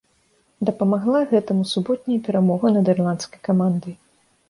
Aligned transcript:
Дапамагла 0.69 1.21
гэтаму 1.35 1.67
суботняя 1.73 2.25
перамога 2.31 2.67
над 2.79 2.85
ірландскай 2.97 3.39
камандай. 3.53 3.93